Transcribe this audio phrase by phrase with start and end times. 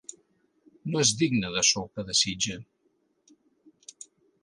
[0.93, 2.59] No és digne de ço que desitja.